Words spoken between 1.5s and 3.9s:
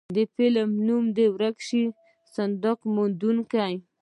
شوي صندوق موندونکي.